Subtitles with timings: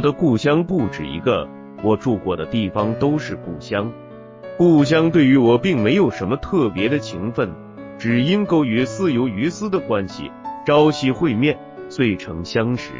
[0.00, 1.46] 我的故乡不止一个，
[1.82, 3.92] 我住过的地方都是故乡。
[4.56, 7.50] 故乡对于我并没有什么特别的情分，
[7.98, 10.32] 只因勾于似有于斯的关系，
[10.64, 11.58] 朝夕会面，
[11.90, 12.92] 遂成相识。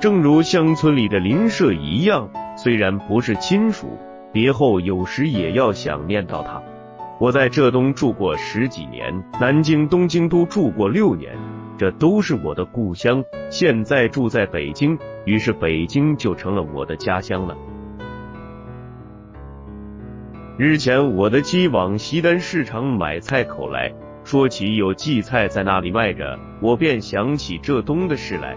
[0.00, 3.98] 正如乡村里的邻舍一样，虽然不是亲属，
[4.32, 6.62] 别后有时也要想念到他。
[7.20, 11.36] 我在浙东住过十几年，南京、东京都住过六年，
[11.76, 13.22] 这都是我的故乡。
[13.50, 17.54] 现在住在北京，于是北京就成了我的家乡了。
[20.56, 23.92] 日前，我的妻往西单市场买菜口来，
[24.24, 28.56] 说起有荠菜在那里卖着，我便想起浙东的事来。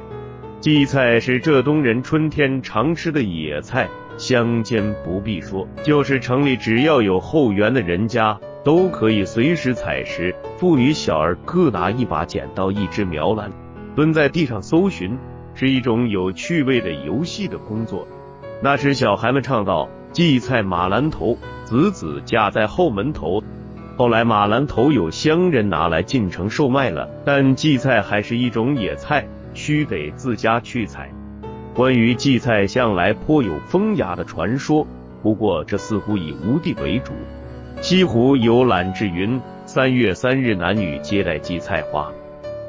[0.62, 10.36] 荠菜是浙东人春天常吃的野菜，乡间不必说，就是城里只要有后园的人家，都可以随时采食。
[10.58, 13.52] 妇女小儿各拿一把剪刀、一只苗篮，
[13.96, 15.18] 蹲在地上搜寻，
[15.60, 18.08] 是一种有趣味的游戏的工作。
[18.64, 23.44] 那时小孩们唱道：“荠菜马兰头。”子子架在后门头，
[23.98, 31.12] 后来马兰头有乡人拿来进城售卖了，但荠菜还是一种野菜，须得自家去采。
[31.76, 34.88] 关于荠菜，向来颇有风雅的传说，
[35.22, 37.12] 不过这似乎以吴地为主。
[37.82, 42.10] 西湖有览志云：三月三日，男女皆戴荠菜花。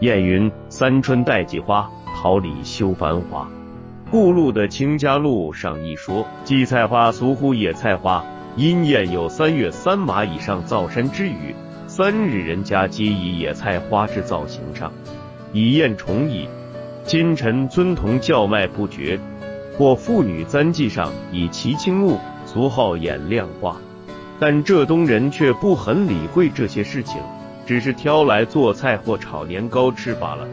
[0.00, 1.90] 燕云：三春带荠花，
[2.22, 3.48] 桃李休繁华。
[4.10, 8.22] 故路的《清家录》上一说，荠菜花俗呼野菜花。
[8.56, 11.54] 因谚有三月三马以上造山之语，
[11.86, 14.92] 三日人家皆以野菜花之造型上，
[15.54, 16.46] 以宴重矣。
[17.04, 19.18] 今臣尊童叫卖不绝，
[19.78, 23.74] 或妇女簪髻上以其青木，俗号眼亮花。
[24.38, 27.16] 但浙东人却不很理会这些事情，
[27.64, 30.46] 只是挑来做菜或炒年糕吃罢了。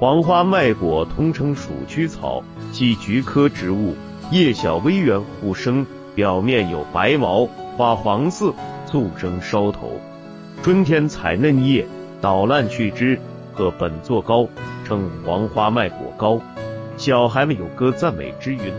[0.00, 3.94] 黄花麦果通称鼠曲草，系菊科植物。
[4.30, 7.46] 叶小微圆，互生，表面有白毛，
[7.76, 8.54] 花黄色，
[8.86, 10.00] 促生梢头。
[10.62, 11.86] 春天采嫩叶，
[12.22, 13.20] 捣烂去枝，
[13.52, 14.48] 和本做糕，
[14.86, 16.40] 称黄花麦果糕。
[16.96, 18.72] 小孩们有歌赞美之云：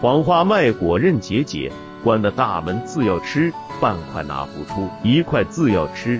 [0.00, 1.70] 黄花麦果韧结结，
[2.02, 6.18] 关的大门自要吃，半块拿不出，一块自要吃。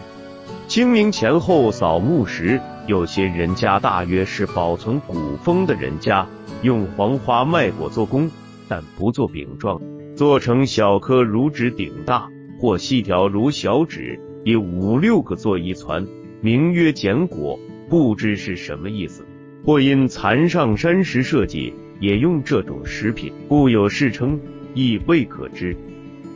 [0.69, 2.61] 清明前后扫墓时，
[2.93, 6.27] 有些人家大约是保存古风的人家。
[6.61, 8.31] 用黄花麦果做工，
[8.69, 9.81] 但不做饼状，
[10.15, 12.29] 做成小颗如指顶大，
[12.61, 16.07] 或细条如小指，以五六个做一攒，
[16.43, 17.59] 名曰简果，
[17.89, 19.25] 不知是什么意思。
[19.65, 24.39] 或因蚕上山时设计，也用这种食品，故有世称，
[24.75, 25.75] 亦未可知。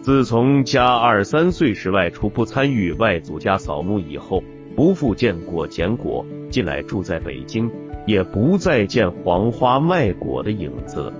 [0.00, 4.42] 自从家二三岁时外出不参与外祖家扫墓以后，
[4.76, 7.68] 不复见过捡果，近来住在北京。
[8.06, 11.12] 也不再见黄花麦果的影子。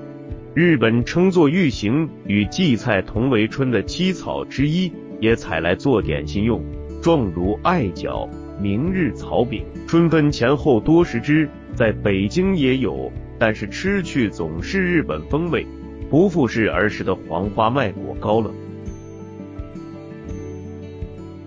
[0.55, 6.63] 日本称作玉形，与荠菜同为春的七草之一，也采来做点心用，
[7.03, 8.29] 状如艾角，
[8.63, 9.65] 明日草饼。
[9.89, 15.67] 春分前后多食之，在北京也有，但是吃去总是日本风味，
[16.09, 18.49] 不复是儿时的黄花麦果糕了。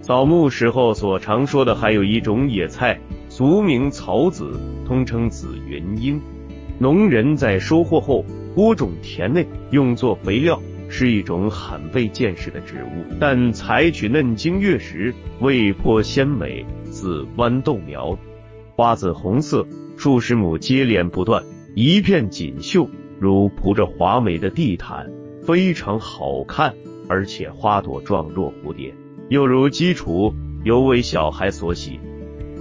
[0.09, 3.00] 扫墓时候所常说的，还有一种野菜。
[3.30, 6.20] 俗名草籽，通称紫云英。
[6.80, 8.25] 农人在收获后
[8.56, 10.59] 播种田内，用作肥料，
[10.90, 13.06] 是一种很被见识的植物。
[13.20, 18.18] 但采取嫩茎月时，味颇鲜美，似豌豆苗。
[18.76, 21.44] 花紫红色，数十亩接连不断，
[21.76, 22.90] 一片锦绣，
[23.20, 25.08] 如铺着华美的地毯，
[25.44, 26.74] 非常好看。
[27.08, 28.91] 而且花朵状若蝴蝶，
[29.29, 32.00] 又如鸡雏，尤为小孩所喜。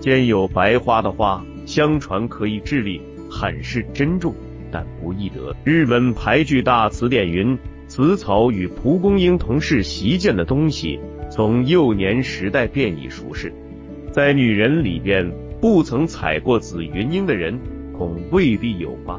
[0.00, 4.34] 兼有白花的花，相传可以治力，很是珍重，
[4.70, 5.56] 但不易得。
[5.64, 13.50] 日本牌句大词典云：此草与蒲公英同是习见的东西，从幼年时代便已熟识。
[14.12, 15.32] 在女人里边，
[15.62, 17.58] 不曾采过紫云英的人，
[17.96, 19.18] 恐未必有吧。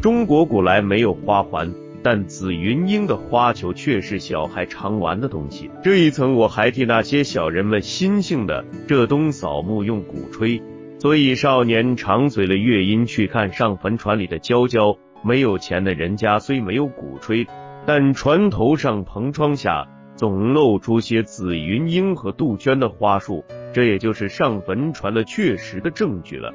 [0.00, 1.70] 中国古来没有花环。
[2.02, 5.70] 但紫云英的花球却是小孩常玩的东西。
[5.82, 10.62] 这一层我还替那些小人们心性的浙东扫墓用鼓吹，
[10.98, 14.96] 所以少年常随了乐音去看上坟船里的娇娇。
[15.24, 17.46] 没有钱的人家虽没有鼓吹，
[17.84, 26.54] 但船头上篷窗下总露出些紫云英和杜鹃的花束，这也就是上坟船的确实的证据了。